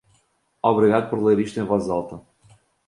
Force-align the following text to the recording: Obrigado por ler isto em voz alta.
Obrigado 0.63 1.11
por 1.11 1.21
ler 1.21 1.37
isto 1.39 1.59
em 1.59 1.63
voz 1.71 1.87
alta. 1.87 2.19